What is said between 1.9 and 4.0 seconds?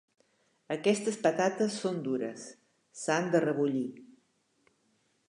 dures: s'han de rebullir.